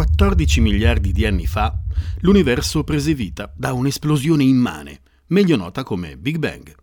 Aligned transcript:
14 0.00 0.62
miliardi 0.62 1.12
di 1.12 1.26
anni 1.26 1.46
fa, 1.46 1.78
l'universo 2.20 2.84
prese 2.84 3.12
vita 3.12 3.52
da 3.54 3.74
un'esplosione 3.74 4.42
immane, 4.42 5.02
meglio 5.26 5.56
nota 5.56 5.82
come 5.82 6.16
Big 6.16 6.38
Bang. 6.38 6.74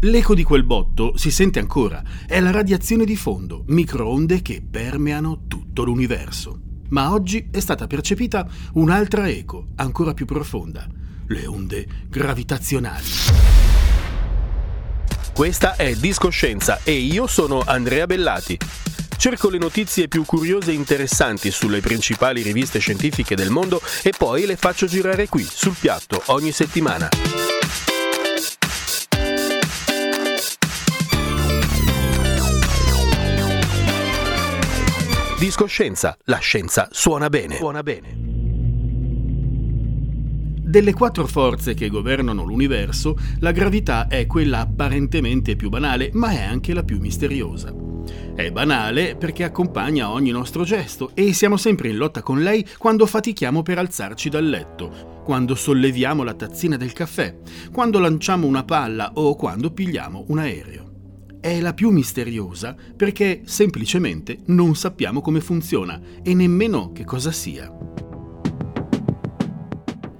L'eco 0.00 0.34
di 0.34 0.42
quel 0.42 0.64
botto 0.64 1.18
si 1.18 1.30
sente 1.30 1.58
ancora, 1.58 2.02
è 2.26 2.40
la 2.40 2.50
radiazione 2.50 3.04
di 3.04 3.14
fondo, 3.14 3.64
microonde 3.66 4.40
che 4.40 4.62
permeano 4.62 5.42
tutto 5.46 5.84
l'universo. 5.84 6.60
Ma 6.88 7.12
oggi 7.12 7.48
è 7.50 7.60
stata 7.60 7.86
percepita 7.86 8.48
un'altra 8.72 9.28
eco, 9.28 9.66
ancora 9.74 10.14
più 10.14 10.24
profonda, 10.24 10.86
le 11.26 11.46
onde 11.46 11.86
gravitazionali. 12.08 13.04
Questa 15.34 15.76
è 15.76 15.94
Discoscienza 15.94 16.80
e 16.84 16.92
io 16.92 17.26
sono 17.26 17.60
Andrea 17.60 18.06
Bellati. 18.06 18.58
Cerco 19.16 19.48
le 19.48 19.58
notizie 19.58 20.08
più 20.08 20.24
curiose 20.24 20.70
e 20.70 20.74
interessanti 20.74 21.50
sulle 21.50 21.80
principali 21.80 22.42
riviste 22.42 22.78
scientifiche 22.78 23.34
del 23.34 23.50
mondo 23.50 23.80
e 24.02 24.12
poi 24.16 24.44
le 24.44 24.56
faccio 24.56 24.86
girare 24.86 25.28
qui, 25.28 25.42
sul 25.42 25.74
piatto, 25.78 26.22
ogni 26.26 26.52
settimana. 26.52 27.08
Discoscienza, 35.38 36.16
la 36.24 36.38
scienza 36.38 36.88
suona 36.90 37.28
bene. 37.28 37.56
Suona 37.56 37.82
bene. 37.82 38.14
Delle 40.74 40.92
quattro 40.92 41.26
forze 41.26 41.74
che 41.74 41.88
governano 41.88 42.44
l'universo, 42.44 43.16
la 43.40 43.52
gravità 43.52 44.06
è 44.08 44.26
quella 44.26 44.60
apparentemente 44.60 45.54
più 45.54 45.68
banale, 45.68 46.10
ma 46.14 46.30
è 46.30 46.42
anche 46.42 46.72
la 46.72 46.82
più 46.82 46.98
misteriosa. 46.98 47.83
È 48.34 48.50
banale 48.50 49.16
perché 49.16 49.44
accompagna 49.44 50.10
ogni 50.10 50.30
nostro 50.30 50.64
gesto 50.64 51.10
e 51.14 51.32
siamo 51.32 51.56
sempre 51.56 51.88
in 51.88 51.96
lotta 51.96 52.22
con 52.22 52.42
lei 52.42 52.66
quando 52.78 53.06
fatichiamo 53.06 53.62
per 53.62 53.78
alzarci 53.78 54.28
dal 54.28 54.48
letto, 54.48 55.22
quando 55.24 55.54
solleviamo 55.54 56.22
la 56.22 56.34
tazzina 56.34 56.76
del 56.76 56.92
caffè, 56.92 57.36
quando 57.72 57.98
lanciamo 57.98 58.46
una 58.46 58.64
palla 58.64 59.12
o 59.14 59.36
quando 59.36 59.70
pigliamo 59.70 60.24
un 60.28 60.38
aereo. 60.38 60.92
È 61.40 61.60
la 61.60 61.74
più 61.74 61.90
misteriosa 61.90 62.74
perché 62.96 63.42
semplicemente 63.44 64.38
non 64.46 64.74
sappiamo 64.74 65.20
come 65.20 65.40
funziona 65.40 66.00
e 66.22 66.34
nemmeno 66.34 66.92
che 66.92 67.04
cosa 67.04 67.30
sia. 67.32 67.70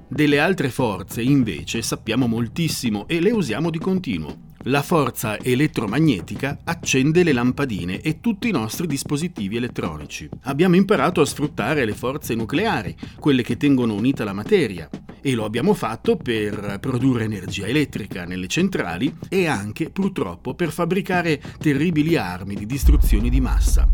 Delle 0.06 0.38
altre 0.38 0.68
forze, 0.68 1.22
invece, 1.22 1.82
sappiamo 1.82 2.28
moltissimo 2.28 3.08
e 3.08 3.20
le 3.20 3.32
usiamo 3.32 3.68
di 3.70 3.78
continuo. 3.78 4.43
La 4.68 4.80
forza 4.80 5.38
elettromagnetica 5.38 6.60
accende 6.64 7.22
le 7.22 7.34
lampadine 7.34 8.00
e 8.00 8.20
tutti 8.20 8.48
i 8.48 8.52
nostri 8.52 8.86
dispositivi 8.86 9.56
elettronici. 9.56 10.26
Abbiamo 10.44 10.76
imparato 10.76 11.20
a 11.20 11.26
sfruttare 11.26 11.84
le 11.84 11.92
forze 11.92 12.34
nucleari, 12.34 12.96
quelle 13.18 13.42
che 13.42 13.58
tengono 13.58 13.92
unita 13.92 14.24
la 14.24 14.32
materia, 14.32 14.88
e 15.20 15.34
lo 15.34 15.44
abbiamo 15.44 15.74
fatto 15.74 16.16
per 16.16 16.78
produrre 16.80 17.24
energia 17.24 17.66
elettrica 17.66 18.24
nelle 18.24 18.46
centrali 18.46 19.14
e 19.28 19.46
anche, 19.46 19.90
purtroppo, 19.90 20.54
per 20.54 20.72
fabbricare 20.72 21.42
terribili 21.58 22.16
armi 22.16 22.54
di 22.54 22.64
distruzione 22.64 23.28
di 23.28 23.42
massa. 23.42 23.86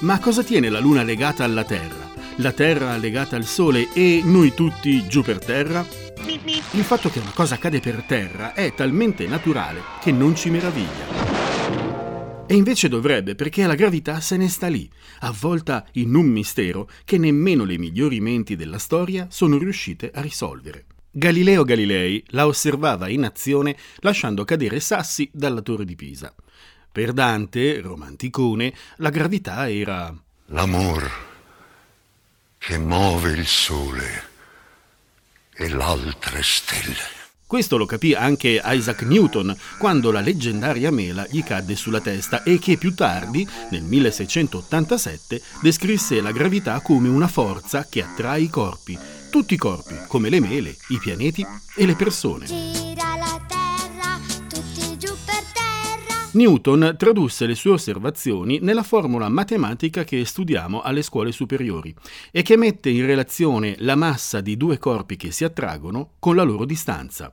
Ma 0.00 0.18
cosa 0.18 0.42
tiene 0.42 0.68
la 0.68 0.80
Luna 0.80 1.02
legata 1.02 1.44
alla 1.44 1.64
Terra? 1.64 2.10
La 2.36 2.52
Terra 2.52 2.98
legata 2.98 3.36
al 3.36 3.44
Sole 3.44 3.88
e 3.94 4.20
noi 4.22 4.52
tutti 4.52 5.06
giù 5.08 5.22
per 5.22 5.42
terra? 5.42 5.99
Il 6.72 6.84
fatto 6.84 7.10
che 7.10 7.18
una 7.18 7.32
cosa 7.32 7.58
cade 7.58 7.80
per 7.80 8.04
terra 8.04 8.54
è 8.54 8.72
talmente 8.74 9.26
naturale 9.26 9.82
che 10.00 10.12
non 10.12 10.36
ci 10.36 10.50
meraviglia. 10.50 12.46
E 12.46 12.54
invece 12.54 12.88
dovrebbe, 12.88 13.34
perché 13.34 13.66
la 13.66 13.74
gravità 13.74 14.20
se 14.20 14.36
ne 14.36 14.48
sta 14.48 14.68
lì, 14.68 14.88
avvolta 15.20 15.84
in 15.94 16.14
un 16.14 16.26
mistero 16.26 16.88
che 17.04 17.18
nemmeno 17.18 17.64
le 17.64 17.76
migliori 17.76 18.20
menti 18.20 18.54
della 18.54 18.78
storia 18.78 19.26
sono 19.30 19.58
riuscite 19.58 20.12
a 20.14 20.20
risolvere. 20.20 20.84
Galileo 21.10 21.64
Galilei 21.64 22.22
la 22.28 22.46
osservava 22.46 23.08
in 23.08 23.24
azione 23.24 23.76
lasciando 23.96 24.44
cadere 24.44 24.78
sassi 24.78 25.28
dalla 25.32 25.62
torre 25.62 25.84
di 25.84 25.96
Pisa. 25.96 26.32
Per 26.92 27.12
Dante, 27.12 27.80
romanticone, 27.80 28.72
la 28.98 29.10
gravità 29.10 29.68
era 29.68 30.16
l'amor 30.46 31.10
che 32.58 32.78
muove 32.78 33.32
il 33.32 33.46
sole 33.46 34.29
e 35.60 35.68
l'altre 35.68 36.42
stelle. 36.42 37.18
Questo 37.46 37.76
lo 37.76 37.84
capì 37.84 38.14
anche 38.14 38.62
Isaac 38.64 39.02
Newton 39.02 39.54
quando 39.76 40.10
la 40.10 40.20
leggendaria 40.20 40.90
mela 40.90 41.26
gli 41.28 41.42
cadde 41.42 41.76
sulla 41.76 42.00
testa 42.00 42.42
e 42.44 42.58
che 42.58 42.78
più 42.78 42.94
tardi, 42.94 43.46
nel 43.70 43.82
1687, 43.82 45.42
descrisse 45.60 46.22
la 46.22 46.30
gravità 46.30 46.80
come 46.80 47.08
una 47.08 47.28
forza 47.28 47.86
che 47.90 48.02
attrae 48.02 48.40
i 48.40 48.48
corpi, 48.48 48.98
tutti 49.30 49.54
i 49.54 49.58
corpi, 49.58 49.96
come 50.06 50.30
le 50.30 50.40
mele, 50.40 50.74
i 50.88 50.98
pianeti 50.98 51.44
e 51.76 51.84
le 51.84 51.96
persone. 51.96 52.89
Newton 56.32 56.94
tradusse 56.96 57.44
le 57.44 57.56
sue 57.56 57.72
osservazioni 57.72 58.60
nella 58.62 58.84
formula 58.84 59.28
matematica 59.28 60.04
che 60.04 60.24
studiamo 60.24 60.80
alle 60.80 61.02
scuole 61.02 61.32
superiori 61.32 61.92
e 62.30 62.42
che 62.42 62.56
mette 62.56 62.88
in 62.88 63.04
relazione 63.04 63.74
la 63.78 63.96
massa 63.96 64.40
di 64.40 64.56
due 64.56 64.78
corpi 64.78 65.16
che 65.16 65.32
si 65.32 65.42
attraggono 65.42 66.12
con 66.20 66.36
la 66.36 66.44
loro 66.44 66.64
distanza. 66.64 67.32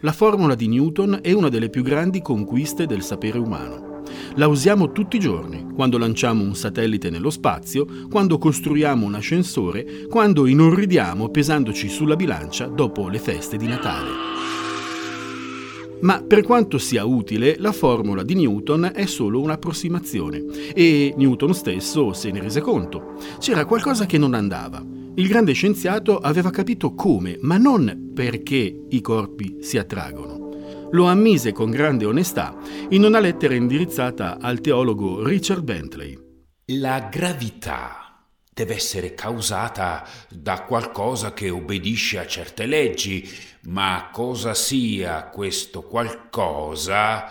La 0.00 0.12
formula 0.12 0.56
di 0.56 0.66
Newton 0.66 1.20
è 1.22 1.30
una 1.32 1.48
delle 1.48 1.70
più 1.70 1.84
grandi 1.84 2.20
conquiste 2.20 2.84
del 2.84 3.02
sapere 3.02 3.38
umano. 3.38 4.02
La 4.34 4.48
usiamo 4.48 4.90
tutti 4.90 5.16
i 5.16 5.20
giorni, 5.20 5.68
quando 5.72 5.98
lanciamo 5.98 6.42
un 6.42 6.54
satellite 6.56 7.10
nello 7.10 7.30
spazio, 7.30 8.08
quando 8.10 8.38
costruiamo 8.38 9.06
un 9.06 9.14
ascensore, 9.14 10.06
quando 10.08 10.46
inorridiamo 10.46 11.28
pesandoci 11.28 11.88
sulla 11.88 12.16
bilancia 12.16 12.66
dopo 12.66 13.08
le 13.08 13.20
feste 13.20 13.56
di 13.56 13.68
Natale. 13.68 14.35
Ma 16.00 16.22
per 16.22 16.42
quanto 16.42 16.78
sia 16.78 17.04
utile, 17.04 17.56
la 17.58 17.72
formula 17.72 18.22
di 18.22 18.34
Newton 18.34 18.90
è 18.94 19.06
solo 19.06 19.40
un'approssimazione 19.40 20.44
e 20.74 21.14
Newton 21.16 21.54
stesso 21.54 22.12
se 22.12 22.30
ne 22.30 22.40
rese 22.40 22.60
conto. 22.60 23.14
C'era 23.38 23.64
qualcosa 23.64 24.06
che 24.06 24.18
non 24.18 24.34
andava. 24.34 24.84
Il 25.14 25.28
grande 25.28 25.52
scienziato 25.52 26.18
aveva 26.18 26.50
capito 26.50 26.94
come, 26.94 27.38
ma 27.40 27.56
non 27.56 28.10
perché 28.14 28.84
i 28.88 29.00
corpi 29.00 29.58
si 29.60 29.78
attraggono. 29.78 30.44
Lo 30.90 31.06
ammise 31.06 31.52
con 31.52 31.70
grande 31.70 32.04
onestà 32.04 32.56
in 32.90 33.02
una 33.02 33.18
lettera 33.18 33.54
indirizzata 33.54 34.38
al 34.38 34.60
teologo 34.60 35.24
Richard 35.24 35.64
Bentley. 35.64 36.16
La 36.66 37.08
gravità 37.10 38.05
deve 38.56 38.76
essere 38.76 39.12
causata 39.12 40.02
da 40.30 40.62
qualcosa 40.62 41.34
che 41.34 41.50
obbedisce 41.50 42.18
a 42.18 42.26
certe 42.26 42.64
leggi, 42.64 43.28
ma 43.64 44.08
cosa 44.10 44.54
sia 44.54 45.24
questo 45.24 45.82
qualcosa 45.82 47.30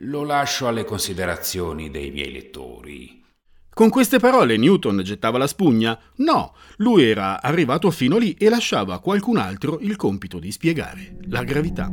lo 0.00 0.24
lascio 0.24 0.66
alle 0.66 0.86
considerazioni 0.86 1.90
dei 1.90 2.10
miei 2.10 2.32
lettori. 2.32 3.22
Con 3.68 3.90
queste 3.90 4.18
parole 4.18 4.56
Newton 4.56 5.02
gettava 5.04 5.36
la 5.36 5.46
spugna? 5.46 5.98
No, 6.16 6.54
lui 6.76 7.04
era 7.04 7.42
arrivato 7.42 7.90
fino 7.90 8.16
lì 8.16 8.32
e 8.32 8.48
lasciava 8.48 8.94
a 8.94 9.00
qualcun 9.00 9.36
altro 9.36 9.78
il 9.80 9.96
compito 9.96 10.38
di 10.38 10.50
spiegare 10.50 11.18
la 11.24 11.44
gravità. 11.44 11.92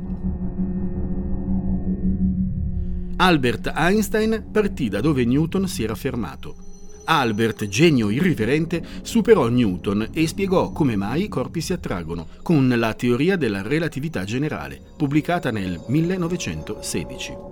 Albert 3.18 3.74
Einstein 3.76 4.52
partì 4.54 4.88
da 4.88 5.02
dove 5.02 5.26
Newton 5.26 5.68
si 5.68 5.84
era 5.84 5.96
fermato 5.96 6.63
Albert, 7.06 7.68
genio 7.68 8.10
irriverente, 8.10 8.84
superò 9.02 9.48
Newton 9.48 10.10
e 10.14 10.28
spiegò 10.28 10.72
come 10.72 10.96
mai 10.96 11.24
i 11.24 11.28
corpi 11.28 11.62
si 11.62 11.74
attraggono 11.74 12.28
con 12.42 12.68
la 12.76 12.94
teoria 12.94 13.36
della 13.36 13.62
relatività 13.62 14.24
generale, 14.24 14.82
pubblicata 14.96 15.52
nel 15.52 15.82
1916. 15.88 17.52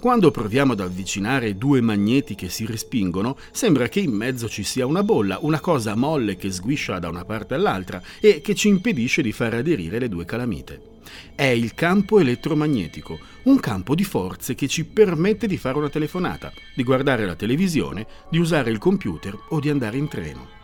Quando 0.00 0.30
proviamo 0.30 0.74
ad 0.74 0.80
avvicinare 0.80 1.56
due 1.56 1.80
magneti 1.80 2.36
che 2.36 2.48
si 2.48 2.64
respingono, 2.64 3.36
sembra 3.50 3.88
che 3.88 3.98
in 3.98 4.12
mezzo 4.12 4.48
ci 4.48 4.62
sia 4.62 4.86
una 4.86 5.02
bolla, 5.02 5.38
una 5.40 5.58
cosa 5.58 5.96
molle 5.96 6.36
che 6.36 6.52
sguiscia 6.52 7.00
da 7.00 7.08
una 7.08 7.24
parte 7.24 7.54
all'altra 7.54 8.00
e 8.20 8.40
che 8.40 8.54
ci 8.54 8.68
impedisce 8.68 9.22
di 9.22 9.32
far 9.32 9.54
aderire 9.54 9.98
le 9.98 10.08
due 10.08 10.24
calamite. 10.24 10.87
È 11.34 11.44
il 11.44 11.74
campo 11.74 12.18
elettromagnetico, 12.18 13.18
un 13.44 13.60
campo 13.60 13.94
di 13.94 14.04
forze 14.04 14.54
che 14.54 14.68
ci 14.68 14.84
permette 14.84 15.46
di 15.46 15.56
fare 15.56 15.78
una 15.78 15.88
telefonata, 15.88 16.52
di 16.74 16.82
guardare 16.82 17.26
la 17.26 17.34
televisione, 17.34 18.06
di 18.30 18.38
usare 18.38 18.70
il 18.70 18.78
computer 18.78 19.38
o 19.48 19.60
di 19.60 19.70
andare 19.70 19.96
in 19.96 20.08
treno. 20.08 20.56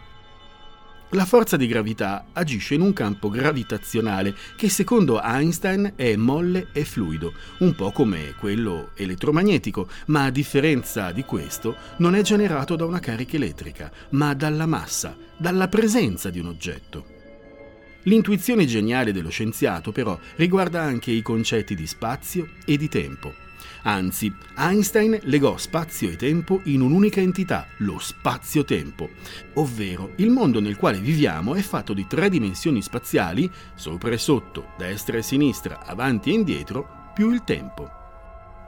La 1.15 1.25
forza 1.25 1.57
di 1.57 1.69
gravità 1.69 2.27
agisce 2.33 2.75
in 2.75 2.81
un 2.81 2.93
campo 2.93 3.29
gravitazionale 3.29 4.35
che 4.57 4.69
secondo 4.69 5.23
Einstein 5.23 5.93
è 5.95 6.17
molle 6.17 6.69
e 6.73 6.85
fluido, 6.85 7.35
un 7.59 7.73
po' 7.77 7.93
come 7.93 8.35
quello 8.37 8.91
elettromagnetico, 8.97 9.87
ma 10.07 10.25
a 10.25 10.31
differenza 10.31 11.13
di 11.13 11.23
questo 11.23 11.77
non 11.99 12.17
è 12.17 12.23
generato 12.23 12.75
da 12.75 12.85
una 12.85 12.99
carica 12.99 13.37
elettrica, 13.37 13.93
ma 14.11 14.35
dalla 14.35 14.67
massa, 14.67 15.17
dalla 15.37 15.69
presenza 15.69 16.31
di 16.31 16.41
un 16.41 16.47
oggetto. 16.47 17.14
L'intuizione 18.05 18.67
geniale 18.67 19.13
dello 19.13 19.31
scienziato 19.31 19.93
però 19.93 20.19
riguarda 20.37 20.83
anche 20.83 21.11
i 21.11 21.23
concetti 21.23 21.75
di 21.75 21.87
spazio 21.87 22.49
e 22.65 22.77
di 22.77 22.89
tempo. 22.89 23.43
Anzi, 23.87 24.35
Einstein 24.57 25.19
legò 25.25 25.59
spazio 25.59 26.09
e 26.09 26.17
tempo 26.17 26.61
in 26.65 26.81
un'unica 26.81 27.21
entità, 27.21 27.67
lo 27.79 27.99
spazio-tempo, 27.99 29.11
ovvero 29.55 30.13
il 30.17 30.31
mondo 30.31 30.59
nel 30.61 30.77
quale 30.77 30.99
viviamo 30.99 31.55
è 31.55 31.61
fatto 31.61 31.93
di 31.93 32.07
tre 32.07 32.31
dimensioni 32.31 32.81
spaziali, 32.81 33.51
sopra 33.75 34.11
e 34.11 34.19
sotto, 34.19 34.69
destra 34.79 35.19
e 35.19 35.23
sinistra, 35.23 35.85
avanti 35.85 36.31
e 36.31 36.35
indietro, 36.35 37.11
più 37.13 37.31
il 37.31 37.45
tempo. 37.45 37.91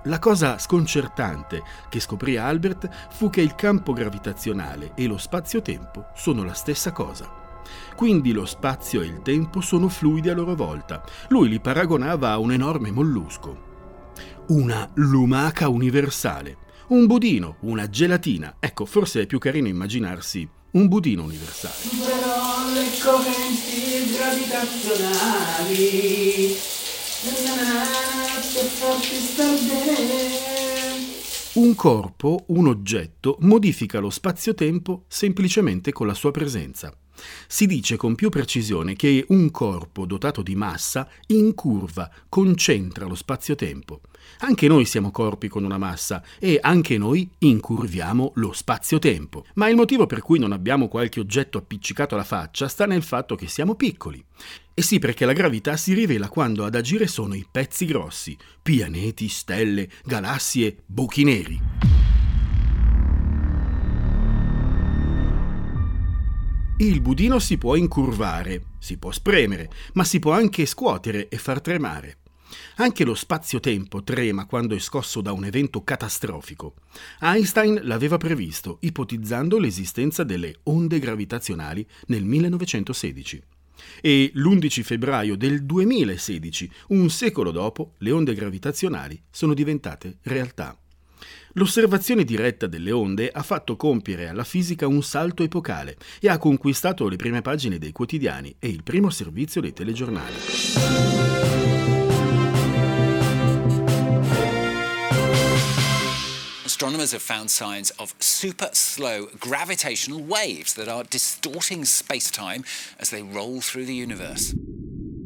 La 0.04 0.18
cosa 0.18 0.58
sconcertante 0.58 1.62
che 1.88 1.98
scoprì 1.98 2.36
Albert 2.36 3.08
fu 3.10 3.30
che 3.30 3.40
il 3.40 3.54
campo 3.54 3.92
gravitazionale 3.92 4.92
e 4.94 5.06
lo 5.06 5.16
spazio-tempo 5.16 6.10
sono 6.14 6.44
la 6.44 6.52
stessa 6.52 6.92
cosa. 6.92 7.45
Quindi 7.94 8.32
lo 8.32 8.44
spazio 8.44 9.00
e 9.00 9.06
il 9.06 9.22
tempo 9.22 9.60
sono 9.60 9.88
fluidi 9.88 10.28
a 10.28 10.34
loro 10.34 10.54
volta. 10.54 11.02
Lui 11.28 11.48
li 11.48 11.60
paragonava 11.60 12.30
a 12.30 12.38
un 12.38 12.52
enorme 12.52 12.90
mollusco 12.90 13.66
una 14.48 14.88
lumaca 14.94 15.68
universale. 15.68 16.58
Un 16.88 17.06
budino, 17.06 17.56
una 17.60 17.88
gelatina. 17.88 18.56
Ecco, 18.60 18.84
forse 18.84 19.22
è 19.22 19.26
più 19.26 19.38
carino 19.38 19.66
immaginarsi 19.66 20.48
un 20.72 20.88
budino 20.88 21.24
universale. 21.24 21.74
Però 22.04 22.72
le 22.72 22.86
correnti 23.02 24.12
gravitazionali 24.12 25.54
un 31.54 31.74
corpo, 31.74 32.44
un 32.48 32.66
oggetto, 32.68 33.38
modifica 33.40 33.98
lo 33.98 34.10
spazio-tempo 34.10 35.06
semplicemente 35.08 35.90
con 35.92 36.06
la 36.06 36.14
sua 36.14 36.30
presenza. 36.30 36.92
Si 37.46 37.66
dice 37.66 37.96
con 37.96 38.14
più 38.14 38.28
precisione 38.28 38.94
che 38.94 39.24
un 39.28 39.50
corpo 39.50 40.06
dotato 40.06 40.42
di 40.42 40.54
massa 40.54 41.08
incurva, 41.26 42.10
concentra 42.28 43.06
lo 43.06 43.14
spazio-tempo. 43.14 44.00
Anche 44.38 44.68
noi 44.68 44.84
siamo 44.84 45.10
corpi 45.10 45.48
con 45.48 45.64
una 45.64 45.78
massa 45.78 46.22
e 46.38 46.58
anche 46.60 46.98
noi 46.98 47.28
incurviamo 47.38 48.32
lo 48.36 48.52
spazio-tempo. 48.52 49.46
Ma 49.54 49.68
il 49.68 49.76
motivo 49.76 50.06
per 50.06 50.20
cui 50.20 50.38
non 50.38 50.52
abbiamo 50.52 50.88
qualche 50.88 51.20
oggetto 51.20 51.58
appiccicato 51.58 52.14
alla 52.14 52.24
faccia 52.24 52.68
sta 52.68 52.86
nel 52.86 53.02
fatto 53.02 53.34
che 53.34 53.48
siamo 53.48 53.74
piccoli. 53.74 54.22
E 54.74 54.82
sì, 54.82 54.98
perché 54.98 55.24
la 55.24 55.32
gravità 55.32 55.76
si 55.76 55.94
rivela 55.94 56.28
quando 56.28 56.64
ad 56.64 56.74
agire 56.74 57.06
sono 57.06 57.34
i 57.34 57.46
pezzi 57.50 57.86
grossi, 57.86 58.36
pianeti, 58.62 59.28
stelle, 59.28 59.88
galassie, 60.04 60.76
buchi 60.84 61.24
neri. 61.24 61.95
Il 66.78 67.00
budino 67.00 67.38
si 67.38 67.56
può 67.56 67.74
incurvare, 67.74 68.64
si 68.78 68.98
può 68.98 69.10
spremere, 69.10 69.70
ma 69.94 70.04
si 70.04 70.18
può 70.18 70.32
anche 70.32 70.66
scuotere 70.66 71.28
e 71.30 71.38
far 71.38 71.62
tremare. 71.62 72.18
Anche 72.76 73.02
lo 73.02 73.14
spazio-tempo 73.14 74.02
trema 74.02 74.44
quando 74.44 74.74
è 74.74 74.78
scosso 74.78 75.22
da 75.22 75.32
un 75.32 75.46
evento 75.46 75.82
catastrofico. 75.82 76.74
Einstein 77.20 77.80
l'aveva 77.84 78.18
previsto, 78.18 78.76
ipotizzando 78.80 79.58
l'esistenza 79.58 80.22
delle 80.22 80.56
onde 80.64 80.98
gravitazionali 80.98 81.86
nel 82.08 82.24
1916. 82.24 83.42
E 84.02 84.30
l'11 84.34 84.82
febbraio 84.82 85.34
del 85.34 85.64
2016, 85.64 86.70
un 86.88 87.08
secolo 87.08 87.52
dopo, 87.52 87.94
le 87.98 88.10
onde 88.10 88.34
gravitazionali 88.34 89.18
sono 89.30 89.54
diventate 89.54 90.18
realtà. 90.24 90.78
L'osservazione 91.58 92.24
diretta 92.24 92.66
delle 92.66 92.90
onde 92.90 93.30
ha 93.30 93.42
fatto 93.42 93.76
compiere 93.76 94.28
alla 94.28 94.44
fisica 94.44 94.86
un 94.86 95.02
salto 95.02 95.42
epocale 95.42 95.96
e 96.20 96.28
ha 96.28 96.36
conquistato 96.36 97.08
le 97.08 97.16
prime 97.16 97.40
pagine 97.40 97.78
dei 97.78 97.92
quotidiani 97.92 98.56
e 98.58 98.68
il 98.68 98.82
primo 98.82 99.08
servizio 99.08 99.62
dei 99.62 99.72
telegiornali. 99.72 100.34
Astronomers 106.66 107.14
have 107.14 107.22
found 107.22 107.48
signs 107.48 107.90
of 107.96 108.12
super 108.18 108.68
slow 108.74 109.30
gravitational 109.38 110.20
waves 110.20 110.74
that 110.74 110.88
are 110.88 111.06
distorting 111.08 111.86
space-time 111.86 112.64
as 112.98 113.08
they 113.08 113.22
roll 113.22 113.62
through 113.62 113.86
the 113.86 113.94
universe. 113.94 114.54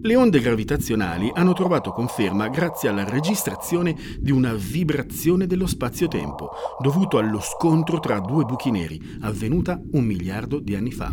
Le 0.02 0.17
onde 0.17 0.41
gravitazionali 0.41 1.31
hanno 1.35 1.52
trovato 1.52 1.93
conferma 1.93 2.49
grazie 2.49 2.88
alla 2.88 3.05
registrazione 3.05 3.94
di 4.19 4.31
una 4.31 4.55
vibrazione 4.55 5.47
dello 5.47 5.67
spazio-tempo, 5.67 6.50
dovuto 6.79 7.19
allo 7.19 7.41
scontro 7.41 8.00
tra 8.00 8.19
due 8.19 8.44
buchi 8.44 8.70
neri, 8.70 8.99
avvenuta 9.20 9.79
un 9.93 10.05
miliardo 10.05 10.58
di 10.58 10.75
anni 10.75 10.91
fa. 10.91 11.12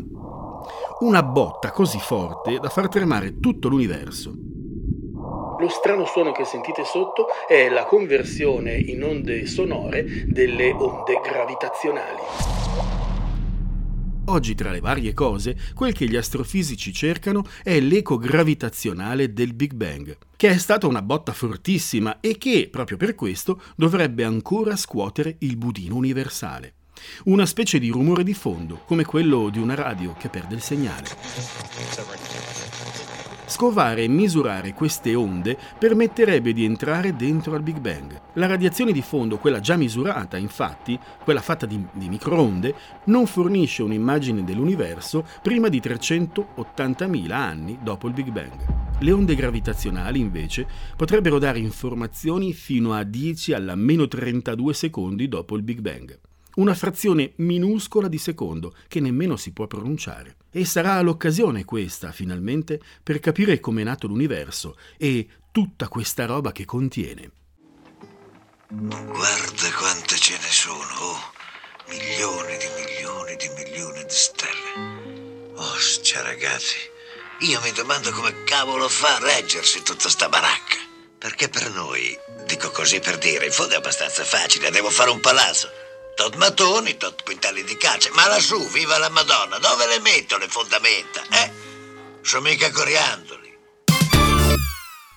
Una 1.00 1.22
botta 1.22 1.72
così 1.72 2.00
forte 2.00 2.60
da 2.60 2.70
far 2.70 2.88
tremare 2.88 3.40
tutto 3.40 3.68
l'universo. 3.68 4.34
Lo 5.60 5.68
strano 5.68 6.06
suono 6.06 6.32
che 6.32 6.46
sentite 6.46 6.86
sotto 6.86 7.26
è 7.46 7.68
la 7.68 7.84
conversione 7.84 8.78
in 8.78 9.04
onde 9.04 9.48
sonore 9.48 10.06
delle 10.28 10.72
onde 10.72 11.20
gravitazionali. 11.22 12.97
Oggi 14.30 14.56
tra 14.56 14.72
le 14.72 14.82
varie 14.82 15.14
cose, 15.14 15.58
quel 15.74 15.94
che 15.94 16.06
gli 16.06 16.18
astrofisici 16.18 16.92
cercano 16.92 17.48
è 17.64 17.80
l'eco 17.80 18.18
gravitazionale 18.18 19.32
del 19.32 19.54
Big 19.54 19.72
Bang, 19.74 20.18
che 20.36 20.50
è 20.50 20.58
stata 20.58 20.86
una 20.86 21.02
botta 21.02 21.32
fortissima 21.32 22.20
e 22.20 22.38
che, 22.38 22.68
proprio 22.70 22.98
per 22.98 23.16
questo, 23.16 23.62
dovrebbe 23.78 24.26
ancora 24.26 24.76
scuotere 24.76 25.38
il 25.40 25.56
budino 25.56 25.96
universale. 25.96 26.74
Una 27.26 27.46
specie 27.46 27.80
di 27.80 27.88
rumore 27.88 28.24
di 28.24 28.34
fondo, 28.34 28.82
come 28.86 29.06
quello 29.06 29.50
di 29.50 29.60
una 29.60 29.76
radio 29.76 30.14
che 30.18 30.28
perde 30.28 30.56
il 30.56 30.62
segnale. 30.62 31.08
Scovare 33.50 34.04
e 34.04 34.10
misurare 34.10 34.74
queste 34.74 35.16
onde 35.16 35.58
permetterebbe 35.80 36.52
di 36.52 36.66
entrare 36.66 37.16
dentro 37.16 37.56
al 37.56 37.64
Big 37.64 37.80
Bang. 37.80 38.20
La 38.34 38.46
radiazione 38.46 38.92
di 38.92 39.02
fondo, 39.02 39.38
quella 39.38 39.62
già 39.62 39.78
misurata, 39.78 40.36
infatti, 40.36 41.00
quella 41.24 41.40
fatta 41.40 41.66
di, 41.66 41.82
di 41.94 42.10
microonde, 42.10 42.76
non 43.06 43.26
fornisce 43.26 43.84
un'immagine 43.84 44.44
dell'universo 44.44 45.26
prima 45.42 45.70
di 45.70 45.80
380.000 45.80 47.32
anni 47.32 47.80
dopo 47.82 48.08
il 48.08 48.14
Big 48.14 48.32
Bang. 48.32 48.98
Le 49.00 49.12
onde 49.14 49.34
gravitazionali, 49.34 50.20
invece, 50.20 50.68
potrebbero 50.98 51.40
dare 51.40 51.60
informazioni 51.60 52.52
fino 52.52 52.92
a 52.92 53.04
10 53.04 53.54
alla 53.54 53.76
meno 53.76 54.10
32 54.10 54.74
secondi 54.74 55.30
dopo 55.30 55.56
il 55.56 55.64
Big 55.64 55.80
Bang 55.80 56.20
una 56.58 56.74
frazione 56.74 57.34
minuscola 57.38 58.08
di 58.08 58.18
secondo 58.18 58.76
che 58.88 59.00
nemmeno 59.00 59.36
si 59.36 59.52
può 59.52 59.68
pronunciare. 59.68 60.38
E 60.52 60.66
sarà 60.66 61.00
l'occasione 61.02 61.66
questa, 61.66 62.12
finalmente, 62.12 62.80
per 63.04 63.20
capire 63.20 63.60
com'è 63.60 63.84
nato 63.84 64.08
l'universo 64.08 64.78
e 64.98 65.28
tutta 65.52 65.88
questa 65.88 66.26
roba 66.26 66.52
che 66.52 66.66
contiene. 66.66 67.32
Guarda 68.70 69.72
quante 69.78 70.16
ce 70.16 70.34
ne 70.34 70.50
sono, 70.50 70.94
oh, 71.00 71.32
milioni 71.90 72.58
di 72.58 72.68
milioni 72.76 73.36
di 73.38 73.50
milioni 73.56 74.04
di 74.04 74.14
stelle. 74.14 75.52
Oh, 75.56 75.78
stia 75.78 76.22
ragazzi, 76.22 76.76
io 77.42 77.62
mi 77.62 77.72
domando 77.72 78.12
come 78.12 78.44
cavolo 78.44 78.90
fa 78.90 79.16
a 79.16 79.20
reggersi 79.20 79.84
tutta 79.84 80.10
sta 80.10 80.28
baracca. 80.28 80.86
Perché 81.18 81.50
per 81.50 81.72
noi, 81.72 82.16
dico 82.46 82.70
così 82.72 83.00
per 83.00 83.18
dire, 83.18 83.46
in 83.46 83.52
fondo 83.52 83.74
è 83.74 83.78
abbastanza 83.78 84.24
facile, 84.24 84.70
devo 84.70 84.90
fare 84.90 85.10
un 85.10 85.20
palazzo. 85.20 85.77
Tot 86.18 86.36
mattoni, 86.36 86.98
tot 86.98 87.22
quintali 87.22 87.64
di 87.64 87.78
calce. 87.78 88.10
Ma 88.16 88.28
lassù, 88.28 88.58
viva 88.72 88.98
la 88.98 89.08
Madonna, 89.08 89.60
dove 89.60 89.86
le 89.86 90.02
metto 90.02 90.40
le 90.40 90.48
fondamenta? 90.48 91.22
Eh? 91.30 91.52
Sono 92.22 92.50
mica 92.50 92.72
coriandoli. 92.72 93.56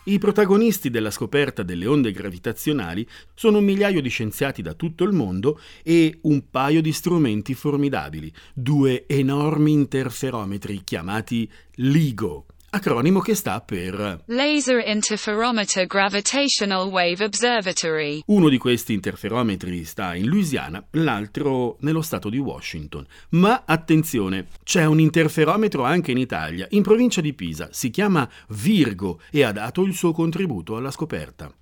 I 0.05 0.19
protagonisti 0.19 0.91
della 0.91 1.11
scoperta 1.11 1.63
delle 1.63 1.87
onde 1.87 2.13
gravitazionali 2.13 3.09
sono 3.35 3.59
un 3.59 3.65
migliaio 3.65 4.03
di 4.03 4.11
scienziati 4.11 4.61
da 4.61 4.75
tutto 4.75 5.05
il 5.05 5.13
mondo 5.13 5.59
e 5.83 6.19
un 6.25 6.51
paio 6.51 6.83
di 6.83 6.93
strumenti 6.93 7.55
formidabili, 7.55 8.31
due 8.53 9.07
enormi 9.07 9.73
interferometri 9.73 10.85
chiamati 10.85 11.51
LIGO, 11.77 12.45
acronimo 12.71 13.21
che 13.21 13.35
sta 13.35 13.61
per 13.61 14.23
Laser 14.27 14.87
Interferometer 14.87 15.87
Gravitational 15.87 16.87
Wave 16.89 17.25
Observatory. 17.25 18.23
Uno 18.27 18.49
di 18.49 18.59
questi 18.59 18.93
interferometri 18.93 19.85
sta 19.85 20.15
in 20.15 20.29
Louisiana, 20.29 20.85
l'altro 20.93 21.77
nello 21.81 22.03
stato 22.03 22.29
di 22.29 22.39
Washington. 22.39 23.07
Ma 23.31 23.65
attenzione, 23.67 24.47
c'è 24.63 24.85
un 24.85 25.01
interferometro 25.01 25.85
anche 25.85 26.13
in 26.13 26.19
Italia, 26.19 26.67
in 26.71 26.83
provincia 26.83 27.21
di 27.21 27.35
Pisa, 27.35 27.69
si 27.73 27.91
chiama 27.91 28.29
Virgo 28.49 29.21
e 29.31 29.43
ha 29.43 29.53
dato 29.53 29.83
il 29.83 29.95
suo 29.95 30.13
contributo 30.13 30.77
alla 30.77 30.91
scoperta. 30.91 31.53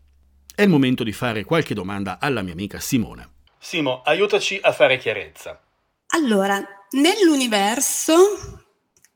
È 0.55 0.63
il 0.63 0.69
momento 0.69 1.05
di 1.05 1.13
fare 1.13 1.45
qualche 1.45 1.75
domanda 1.75 2.19
alla 2.21 2.43
mia 2.43 2.53
amica 2.53 2.81
Simona. 2.81 3.29
Simo, 3.59 4.03
aiutaci 4.03 4.59
a 4.61 4.73
fare 4.73 4.99
chiarezza. 4.99 5.61
Allora, 6.09 6.63
nell'universo 6.91 8.15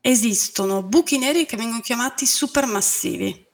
esistono 0.05 0.83
buchi 0.83 1.17
neri 1.17 1.45
che 1.45 1.55
vengono 1.55 1.79
chiamati 1.79 2.25
supermassivi. 2.25 3.47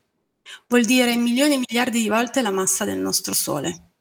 Vuol 0.68 0.84
dire 0.84 1.16
milioni 1.16 1.54
e 1.54 1.58
miliardi 1.58 2.02
di 2.02 2.10
volte 2.10 2.42
la 2.42 2.50
massa 2.50 2.86
del 2.86 2.98
nostro 2.98 3.36
Sole. 3.36 3.92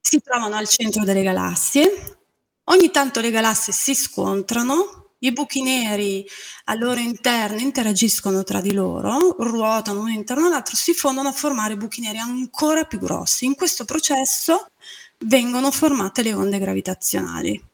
Si 0.00 0.20
trovano 0.20 0.56
al 0.56 0.66
centro 0.66 1.04
delle 1.04 1.22
galassie. 1.22 2.18
Ogni 2.64 2.90
tanto 2.90 3.20
le 3.20 3.30
galassie 3.30 3.72
si 3.72 3.94
scontrano, 3.94 5.12
i 5.20 5.32
buchi 5.32 5.62
neri 5.62 6.26
al 6.64 6.80
loro 6.80 6.98
interno 6.98 7.60
interagiscono 7.60 8.42
tra 8.42 8.60
di 8.60 8.72
loro, 8.72 9.36
ruotano 9.38 10.00
uno 10.00 10.10
intorno 10.10 10.46
all'altro, 10.46 10.74
si 10.74 10.94
fondono 10.94 11.28
a 11.28 11.32
formare 11.32 11.76
buchi 11.76 12.00
neri 12.00 12.18
ancora 12.18 12.84
più 12.84 12.98
grossi. 12.98 13.44
In 13.44 13.54
questo 13.54 13.84
processo 13.84 14.66
vengono 15.18 15.70
formate 15.70 16.24
le 16.24 16.32
onde 16.32 16.58
gravitazionali. 16.58 17.70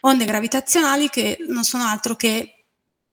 Onde 0.00 0.24
gravitazionali 0.24 1.10
che 1.10 1.36
non 1.48 1.64
sono 1.64 1.84
altro 1.84 2.16
che 2.16 2.55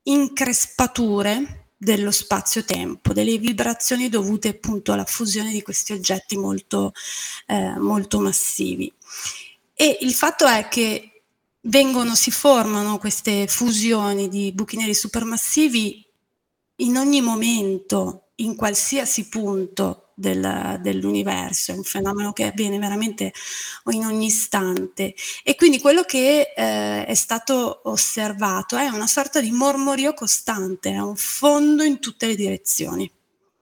increspature 0.03 1.67
dello 1.77 2.12
spazio-tempo, 2.12 3.13
delle 3.13 3.38
vibrazioni 3.38 4.10
dovute 4.10 4.50
appunto 4.50 4.93
alla 4.93 5.05
fusione 5.05 5.51
di 5.51 5.62
questi 5.62 5.93
oggetti 5.93 6.38
molto, 6.38 6.93
eh, 7.45 7.77
molto 7.77 8.19
massivi. 8.19 8.91
E 9.74 9.98
il 10.01 10.13
fatto 10.13 10.45
è 10.45 10.67
che 10.69 11.24
vengono, 11.62 12.15
si 12.15 12.31
formano 12.31 12.98
queste 12.98 13.48
fusioni 13.48 14.29
di 14.29 14.51
buchi 14.53 14.77
neri 14.77 14.93
supermassivi 14.93 16.05
in 16.77 16.98
ogni 16.98 17.22
momento, 17.22 18.23
in 18.36 18.56
qualsiasi 18.56 19.28
punto 19.30 20.12
del, 20.16 20.80
dell'universo, 20.82 21.72
è 21.72 21.75
un 21.75 21.84
fenomeno 21.84 22.34
che 22.34 22.46
avviene 22.46 22.78
veramente 22.78 23.34
in 23.92 24.06
ogni 24.06 24.28
istante. 24.28 25.13
E 25.44 25.56
quindi 25.56 25.80
quello 25.80 26.04
che 26.04 26.54
eh, 26.56 27.06
è 27.06 27.13
stato 27.16 27.82
osservato 27.86 28.78
è 28.78 28.88
una 28.88 29.08
sorta 29.08 29.40
di 29.42 29.52
mormorio 29.52 30.13
costante, 30.13 30.92
è 30.92 31.00
un 31.00 31.16
fondo 31.16 31.84
in 31.84 32.00
tutte 32.00 32.28
le 32.28 32.36
direzioni 32.36 33.12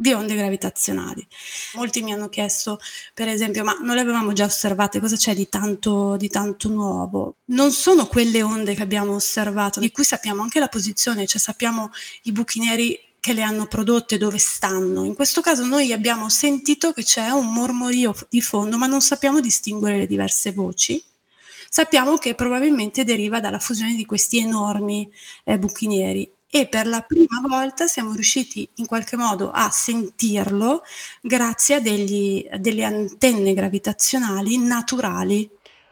di 0.02 0.14
onde 0.14 0.36
gravitazionali. 0.36 1.26
Molti 1.74 2.02
mi 2.02 2.12
hanno 2.12 2.28
chiesto, 2.28 2.80
per 3.14 3.28
esempio, 3.28 3.64
ma 3.64 3.78
non 3.82 3.94
le 3.94 4.02
avevamo 4.02 4.34
già 4.34 4.46
osservate, 4.46 5.00
cosa 5.00 5.16
c'è 5.16 5.36
di 5.36 5.48
tanto, 5.48 6.18
di 6.18 6.28
tanto 6.28 6.70
nuovo? 6.70 7.36
Non 7.46 7.72
sono 7.72 8.08
quelle 8.08 8.42
onde 8.42 8.74
che 8.74 8.82
abbiamo 8.82 9.14
osservato, 9.14 9.80
di 9.80 9.92
cui 9.92 10.04
sappiamo 10.04 10.42
anche 10.42 10.60
la 10.60 10.70
posizione, 10.70 11.28
cioè 11.28 11.40
sappiamo 11.40 11.92
i 12.24 12.32
buchi 12.32 12.60
neri 12.60 13.00
che 13.22 13.34
le 13.34 13.44
hanno 13.44 13.68
prodotte 13.68 14.18
dove 14.18 14.40
stanno. 14.40 15.06
In 15.06 15.14
questo 15.14 15.42
caso 15.42 15.64
noi 15.64 15.94
abbiamo 15.94 16.28
sentito 16.28 16.92
che 16.92 17.04
c'è 17.04 17.30
un 17.30 17.54
mormorio 17.54 18.16
di 18.28 18.42
fondo, 18.42 18.78
ma 18.78 18.88
non 18.88 19.00
sappiamo 19.00 19.40
distinguere 19.40 20.00
le 20.00 20.08
diverse 20.08 20.52
voci. 20.52 21.02
Sappiamo 21.70 22.18
che 22.18 22.34
probabilmente 22.34 23.04
deriva 23.04 23.40
dalla 23.40 23.60
fusione 23.60 23.94
di 23.94 24.06
questi 24.06 24.40
enormi 24.40 25.10
eh, 25.46 25.60
buchi 25.60 25.88
neri 25.88 26.30
e 26.50 26.68
per 26.68 26.88
la 26.88 27.02
prima 27.02 27.40
volta 27.48 27.86
siamo 27.86 28.12
riusciti 28.14 28.68
in 28.78 28.88
qualche 28.88 29.16
modo 29.16 29.52
a 29.52 29.70
sentirlo 29.70 30.84
grazie 31.22 31.76
a 31.76 31.80
degli, 31.80 32.46
delle 32.58 32.84
antenne 32.84 33.54
gravitazionali 33.54 34.58
naturali. 34.58 35.48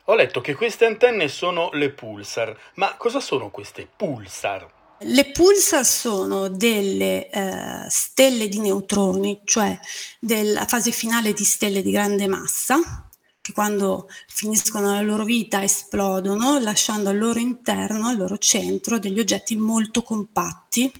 Ho 0.05 0.15
letto 0.15 0.41
che 0.41 0.55
queste 0.55 0.85
antenne 0.85 1.27
sono 1.27 1.69
le 1.73 1.91
pulsar, 1.91 2.57
ma 2.73 2.95
cosa 2.97 3.19
sono 3.19 3.51
queste 3.51 3.87
pulsar? 3.95 4.78
Le 5.01 5.31
pulsar 5.31 5.85
sono 5.85 6.49
delle 6.49 7.29
eh, 7.29 7.89
stelle 7.89 8.49
di 8.49 8.59
neutroni, 8.59 9.41
cioè 9.45 9.79
della 10.19 10.65
fase 10.65 10.91
finale 10.91 11.31
di 11.31 11.45
stelle 11.45 11.81
di 11.81 11.91
grande 11.91 12.27
massa, 12.27 13.07
che 13.39 13.53
quando 13.53 14.09
finiscono 14.27 14.91
la 14.91 15.01
loro 15.01 15.23
vita 15.23 15.63
esplodono, 15.63 16.59
lasciando 16.59 17.09
al 17.09 17.17
loro 17.17 17.39
interno, 17.39 18.07
al 18.07 18.17
loro 18.17 18.37
centro, 18.37 18.99
degli 18.99 19.19
oggetti 19.19 19.55
molto 19.55 20.03
compatti. 20.03 20.91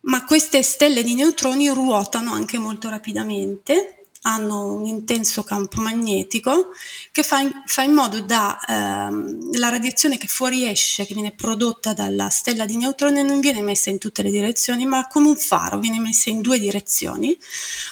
Ma 0.00 0.24
queste 0.24 0.62
stelle 0.62 1.02
di 1.02 1.14
neutroni 1.14 1.68
ruotano 1.68 2.32
anche 2.32 2.56
molto 2.56 2.88
rapidamente 2.88 3.97
hanno 4.22 4.72
un 4.72 4.86
intenso 4.86 5.42
campo 5.42 5.80
magnetico 5.80 6.70
che 7.12 7.22
fa 7.22 7.40
in, 7.40 7.50
fa 7.66 7.82
in 7.82 7.92
modo 7.92 8.20
da 8.20 8.58
ehm, 8.66 9.56
la 9.58 9.68
radiazione 9.68 10.18
che 10.18 10.26
fuoriesce, 10.26 11.06
che 11.06 11.14
viene 11.14 11.32
prodotta 11.32 11.92
dalla 11.92 12.28
stella 12.28 12.66
di 12.66 12.76
neutroni, 12.76 13.22
non 13.22 13.40
viene 13.40 13.60
messa 13.62 13.90
in 13.90 13.98
tutte 13.98 14.22
le 14.22 14.30
direzioni, 14.30 14.86
ma 14.86 15.06
come 15.06 15.28
un 15.28 15.36
faro, 15.36 15.78
viene 15.78 16.00
messa 16.00 16.30
in 16.30 16.40
due 16.40 16.58
direzioni. 16.58 17.36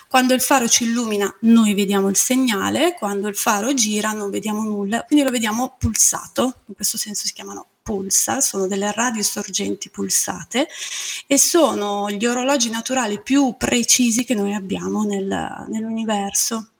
Quando 0.08 0.34
il 0.34 0.40
faro 0.40 0.68
ci 0.68 0.84
illumina 0.84 1.34
noi 1.42 1.74
vediamo 1.74 2.08
il 2.08 2.16
segnale, 2.16 2.94
quando 2.98 3.28
il 3.28 3.36
faro 3.36 3.72
gira 3.74 4.12
non 4.12 4.30
vediamo 4.30 4.62
nulla, 4.62 5.04
quindi 5.04 5.24
lo 5.24 5.30
vediamo 5.30 5.76
pulsato, 5.78 6.60
in 6.66 6.74
questo 6.74 6.96
senso 6.98 7.26
si 7.26 7.32
chiamano 7.32 7.68
pulsar, 7.86 8.42
sono 8.42 8.66
delle 8.66 8.90
radiosorgenti 8.90 9.90
pulsate 9.90 10.66
e 11.28 11.38
sono 11.38 12.10
gli 12.10 12.26
orologi 12.26 12.68
naturali 12.68 13.22
più 13.22 13.54
precisi 13.56 14.24
che 14.24 14.34
noi 14.34 14.54
abbiamo 14.54 15.04
nel, 15.04 15.66
nell'universo. 15.68 16.70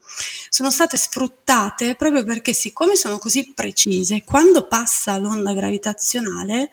Sono 0.49 0.73
state 0.73 0.97
sfruttate 0.97 1.95
proprio 1.95 2.25
perché 2.25 2.53
siccome 2.53 2.97
sono 2.97 3.19
così 3.19 3.53
precise, 3.55 4.25
quando 4.25 4.67
passa 4.67 5.17
l'onda 5.17 5.53
gravitazionale, 5.53 6.71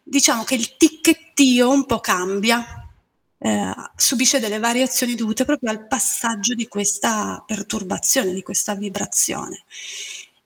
diciamo 0.00 0.44
che 0.44 0.54
il 0.54 0.76
ticchettio 0.76 1.68
un 1.68 1.86
po' 1.86 1.98
cambia, 1.98 2.88
eh, 3.38 3.74
subisce 3.96 4.38
delle 4.38 4.60
variazioni 4.60 5.16
dovute 5.16 5.44
proprio 5.44 5.70
al 5.70 5.88
passaggio 5.88 6.54
di 6.54 6.68
questa 6.68 7.42
perturbazione, 7.44 8.32
di 8.32 8.42
questa 8.42 8.74
vibrazione 8.76 9.64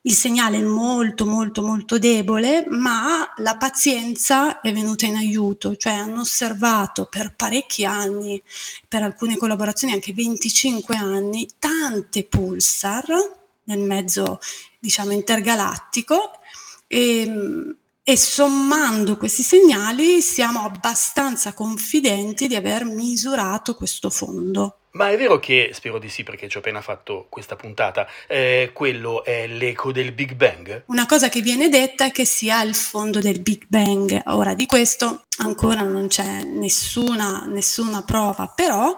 il 0.02 0.14
segnale 0.14 0.56
è 0.56 0.62
molto 0.62 1.26
molto 1.26 1.62
molto 1.62 1.98
debole, 1.98 2.64
ma 2.68 3.32
la 3.36 3.56
pazienza 3.56 4.60
è 4.60 4.72
venuta 4.72 5.06
in 5.06 5.16
aiuto, 5.16 5.76
cioè 5.76 5.92
hanno 5.92 6.20
osservato 6.20 7.06
per 7.06 7.34
parecchi 7.34 7.84
anni, 7.84 8.42
per 8.88 9.02
alcune 9.02 9.36
collaborazioni 9.36 9.92
anche 9.92 10.14
25 10.14 10.96
anni, 10.96 11.46
tante 11.58 12.24
pulsar 12.24 13.06
nel 13.64 13.80
mezzo 13.80 14.38
diciamo 14.78 15.12
intergalattico 15.12 16.30
e, 16.86 17.76
e 18.02 18.16
sommando 18.16 19.16
questi 19.16 19.42
segnali 19.42 20.20
siamo 20.20 20.64
abbastanza 20.64 21.52
confidenti 21.52 22.46
di 22.46 22.56
aver 22.56 22.84
misurato 22.84 23.74
questo 23.74 24.10
fondo. 24.10 24.80
Ma 24.92 25.10
è 25.10 25.16
vero 25.16 25.38
che, 25.38 25.70
spero 25.72 26.00
di 26.00 26.08
sì 26.08 26.24
perché 26.24 26.48
ci 26.48 26.56
ho 26.56 26.60
appena 26.60 26.80
fatto 26.80 27.26
questa 27.28 27.54
puntata, 27.54 28.08
eh, 28.26 28.70
quello 28.72 29.22
è 29.22 29.46
l'eco 29.46 29.92
del 29.92 30.10
Big 30.10 30.34
Bang? 30.34 30.84
Una 30.86 31.06
cosa 31.06 31.28
che 31.28 31.42
viene 31.42 31.68
detta 31.68 32.06
è 32.06 32.10
che 32.10 32.24
sia 32.24 32.60
il 32.62 32.74
fondo 32.74 33.20
del 33.20 33.40
Big 33.40 33.66
Bang. 33.68 34.20
Ora 34.26 34.54
di 34.54 34.66
questo 34.66 35.26
ancora 35.38 35.82
non 35.82 36.08
c'è 36.08 36.42
nessuna, 36.42 37.44
nessuna 37.46 38.02
prova, 38.02 38.48
però 38.48 38.92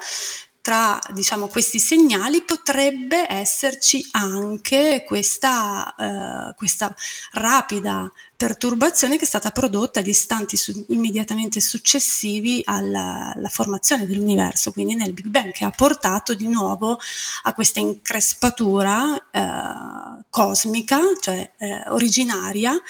tra 0.63 1.01
diciamo, 1.13 1.49
questi 1.49 1.81
segnali 1.81 2.43
potrebbe 2.43 3.27
esserci 3.29 4.09
anche 4.13 5.03
questa, 5.05 5.95
eh, 5.97 6.55
questa 6.55 6.95
rapida 7.33 8.11
perturbazione 8.37 9.19
che 9.19 9.25
è 9.25 9.27
stata 9.27 9.51
prodotta 9.51 10.01
agli 10.01 10.09
istanti 10.09 10.57
su- 10.57 10.87
immediatamente 10.89 11.61
successivi 11.61 12.63
alla, 12.65 13.33
alla, 13.35 13.49
formazione 13.49 14.07
dell'universo, 14.07 14.73
quindi 14.73 14.95
nel 14.95 15.13
Big 15.13 15.27
Bang, 15.27 15.53
che 15.53 15.65
ha 15.65 15.71
portato 15.71 16.35
di 16.35 16.47
nuovo 16.47 16.99
a 17.43 17.55
questa 17.55 17.81
increspatura 17.81 19.17
eh, 19.31 20.25
cosmica, 20.31 20.99
cioè 21.21 21.53
eh, 21.59 21.83
originaria, 21.89 22.81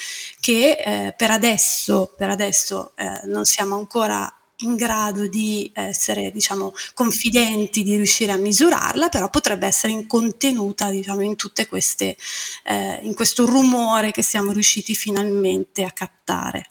che 0.41 0.73
eh, 0.73 1.15
per 1.17 1.31
adesso, 1.31 2.15
per 2.17 2.29
adesso 2.29 2.93
eh, 2.97 3.23
non 3.25 3.47
siamo 3.47 3.77
ancora 3.77 4.31
in 4.63 4.77
grado 4.77 5.27
di 5.27 5.71
essere 5.75 6.31
diciamo, 6.31 6.73
confidenti 6.95 7.83
di 7.83 7.97
riuscire 7.97 8.33
a 8.33 8.37
misurarla, 8.37 9.09
però 9.09 9.29
potrebbe 9.31 9.67
essere 9.67 10.07
contenuta 10.07 10.91
diciamo, 10.91 11.23
in 11.23 11.37
tutte 11.37 11.67
queste, 11.67 12.17
eh, 12.65 13.01
in 13.03 13.15
questo 13.15 13.47
rumore 13.47 14.11
che 14.11 14.23
siamo 14.23 14.53
riusciti 14.53 14.95
finalmente 14.95 15.85
a 15.85 15.91
captare. 15.91 16.71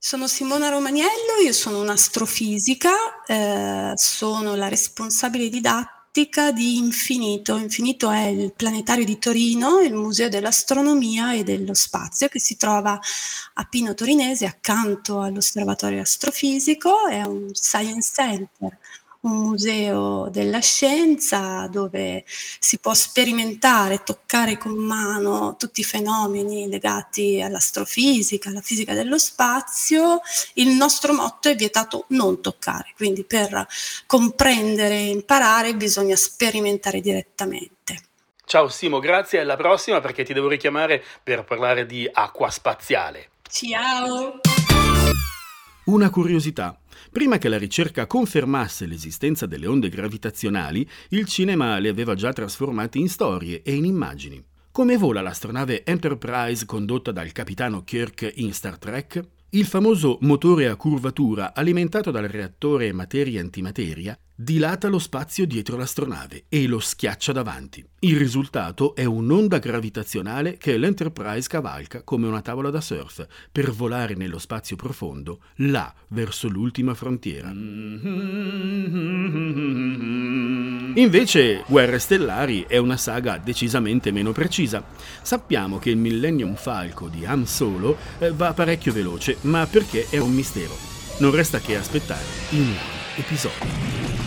Sono 0.00 0.28
Simona 0.28 0.68
Romaniello, 0.68 1.40
io 1.44 1.52
sono 1.52 1.80
un'astrofisica, 1.80 3.24
eh, 3.26 3.92
sono 3.96 4.54
la 4.54 4.68
responsabile 4.68 5.48
didattica 5.48 5.97
tematica 6.18 6.50
di 6.50 6.78
Infinito. 6.78 7.56
Infinito 7.56 8.10
è 8.10 8.26
il 8.26 8.52
planetario 8.52 9.04
di 9.04 9.18
Torino, 9.18 9.80
il 9.80 9.94
museo 9.94 10.28
dell'astronomia 10.28 11.32
e 11.32 11.44
dello 11.44 11.74
spazio 11.74 12.26
che 12.26 12.40
si 12.40 12.56
trova 12.56 12.98
a 13.54 13.64
Pino 13.64 13.94
Torinese 13.94 14.44
accanto 14.44 15.20
all'osservatorio 15.20 16.00
astrofisico, 16.00 17.06
è 17.06 17.22
un 17.22 17.54
science 17.54 18.12
center 18.14 18.78
un 19.20 19.36
museo 19.38 20.28
della 20.30 20.60
scienza 20.60 21.66
dove 21.66 22.24
si 22.26 22.78
può 22.78 22.94
sperimentare, 22.94 24.02
toccare 24.04 24.56
con 24.58 24.74
mano 24.74 25.56
tutti 25.56 25.80
i 25.80 25.84
fenomeni 25.84 26.68
legati 26.68 27.40
all'astrofisica, 27.42 28.50
alla 28.50 28.60
fisica 28.60 28.94
dello 28.94 29.18
spazio. 29.18 30.20
Il 30.54 30.68
nostro 30.68 31.12
motto 31.12 31.48
è 31.48 31.56
vietato 31.56 32.04
non 32.08 32.40
toccare, 32.40 32.92
quindi 32.94 33.24
per 33.24 33.66
comprendere 34.06 34.94
e 34.94 35.08
imparare 35.08 35.74
bisogna 35.74 36.16
sperimentare 36.16 37.00
direttamente. 37.00 37.76
Ciao 38.44 38.68
Simo, 38.68 38.98
grazie, 38.98 39.40
alla 39.40 39.56
prossima 39.56 40.00
perché 40.00 40.24
ti 40.24 40.32
devo 40.32 40.48
richiamare 40.48 41.04
per 41.22 41.44
parlare 41.44 41.84
di 41.84 42.08
acqua 42.10 42.50
spaziale. 42.50 43.30
Ciao! 43.50 44.40
Una 45.84 46.08
curiosità. 46.08 46.78
Prima 47.10 47.38
che 47.38 47.48
la 47.48 47.58
ricerca 47.58 48.06
confermasse 48.06 48.86
l'esistenza 48.86 49.46
delle 49.46 49.66
onde 49.66 49.88
gravitazionali, 49.88 50.88
il 51.10 51.26
cinema 51.26 51.78
le 51.78 51.88
aveva 51.88 52.14
già 52.14 52.32
trasformate 52.32 52.98
in 52.98 53.08
storie 53.08 53.62
e 53.62 53.74
in 53.74 53.84
immagini. 53.84 54.44
Come 54.70 54.96
vola 54.96 55.20
l'astronave 55.20 55.84
Enterprise 55.84 56.64
condotta 56.64 57.10
dal 57.10 57.32
capitano 57.32 57.82
Kirk 57.82 58.32
in 58.36 58.52
Star 58.52 58.78
Trek? 58.78 59.20
Il 59.50 59.64
famoso 59.64 60.18
motore 60.20 60.68
a 60.68 60.76
curvatura 60.76 61.54
alimentato 61.54 62.10
dal 62.10 62.28
reattore 62.28 62.92
materia-antimateria 62.92 64.18
dilata 64.40 64.86
lo 64.86 65.00
spazio 65.00 65.48
dietro 65.48 65.76
l'astronave 65.76 66.44
e 66.48 66.68
lo 66.68 66.78
schiaccia 66.78 67.32
davanti. 67.32 67.84
Il 68.00 68.16
risultato 68.16 68.94
è 68.94 69.04
un'onda 69.04 69.58
gravitazionale 69.58 70.56
che 70.56 70.76
l'Enterprise 70.76 71.48
cavalca 71.48 72.04
come 72.04 72.28
una 72.28 72.40
tavola 72.40 72.70
da 72.70 72.80
surf 72.80 73.26
per 73.50 73.72
volare 73.72 74.14
nello 74.14 74.38
spazio 74.38 74.76
profondo, 74.76 75.40
là 75.56 75.92
verso 76.08 76.48
l'ultima 76.48 76.94
frontiera. 76.94 77.48
Invece 80.94 81.64
Guerre 81.66 81.98
Stellari 81.98 82.64
è 82.68 82.76
una 82.76 82.96
saga 82.96 83.38
decisamente 83.38 84.12
meno 84.12 84.30
precisa. 84.30 84.84
Sappiamo 85.20 85.80
che 85.80 85.90
il 85.90 85.96
Millennium 85.96 86.54
Falco 86.54 87.08
di 87.08 87.26
Han 87.26 87.44
Solo 87.44 87.96
eh, 88.20 88.30
va 88.30 88.52
parecchio 88.52 88.92
veloce, 88.92 89.38
ma 89.42 89.66
perché 89.66 90.06
è 90.08 90.18
un 90.18 90.32
mistero. 90.32 90.76
Non 91.18 91.32
resta 91.32 91.58
che 91.58 91.76
aspettare 91.76 92.24
i 92.50 92.58
nuovi 92.58 92.98
episodi. 93.16 94.17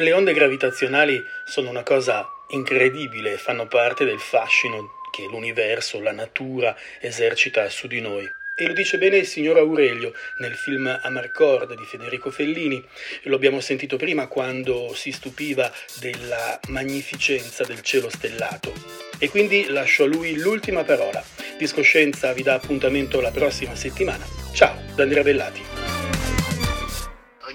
Le 0.00 0.12
onde 0.12 0.32
gravitazionali 0.32 1.22
sono 1.44 1.68
una 1.68 1.82
cosa 1.82 2.26
incredibile, 2.52 3.36
fanno 3.36 3.66
parte 3.66 4.06
del 4.06 4.18
fascino 4.18 4.92
che 5.12 5.26
l'universo, 5.26 6.00
la 6.00 6.12
natura 6.12 6.74
esercita 7.00 7.68
su 7.68 7.86
di 7.86 8.00
noi. 8.00 8.26
E 8.54 8.66
lo 8.66 8.72
dice 8.72 8.96
bene 8.96 9.18
il 9.18 9.26
signor 9.26 9.58
Aurelio 9.58 10.14
nel 10.38 10.54
film 10.54 10.86
Amarcord 11.02 11.76
di 11.76 11.84
Federico 11.84 12.30
Fellini. 12.30 12.82
Lo 13.24 13.36
abbiamo 13.36 13.60
sentito 13.60 13.98
prima 13.98 14.26
quando 14.26 14.94
si 14.94 15.12
stupiva 15.12 15.70
della 15.98 16.58
magnificenza 16.68 17.64
del 17.64 17.82
cielo 17.82 18.08
stellato. 18.08 18.72
E 19.18 19.28
quindi 19.28 19.66
lascio 19.66 20.04
a 20.04 20.06
lui 20.06 20.38
l'ultima 20.38 20.82
parola. 20.82 21.22
Discoscienza 21.58 22.32
vi 22.32 22.42
dà 22.42 22.54
appuntamento 22.54 23.20
la 23.20 23.32
prossima 23.32 23.74
settimana. 23.74 24.24
Ciao, 24.54 24.80
da 24.94 25.02
Andrea 25.02 25.22
Bellati 25.22 25.69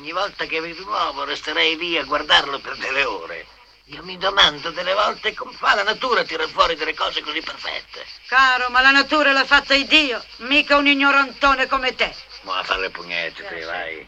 ogni 0.05 0.13
volta 0.13 0.45
che 0.45 0.59
vedo 0.59 0.83
un 0.83 0.89
uovo 0.89 1.23
resterei 1.23 1.75
lì 1.77 1.97
a 1.97 2.03
guardarlo 2.03 2.59
per 2.59 2.77
delle 2.77 3.03
ore. 3.05 3.47
Io 3.85 4.03
mi 4.03 4.17
domando 4.17 4.69
delle 4.69 4.93
volte 4.93 5.33
come 5.33 5.53
fa 5.53 5.73
la 5.73 5.81
natura 5.81 6.21
a 6.21 6.23
tirare 6.23 6.47
fuori 6.49 6.75
delle 6.75 6.93
cose 6.93 7.21
così 7.21 7.41
perfette. 7.41 8.05
Caro, 8.27 8.69
ma 8.69 8.81
la 8.81 8.91
natura 8.91 9.31
l'ha 9.31 9.45
fatta 9.45 9.75
Dio, 9.75 10.23
mica 10.37 10.77
un 10.77 10.85
ignorantone 10.85 11.65
come 11.65 11.95
te. 11.95 12.13
Ma 12.41 12.59
a 12.59 12.63
fare 12.63 12.81
le 12.81 12.89
pugnette, 12.91 13.47
te, 13.47 13.65
vai. 13.65 14.07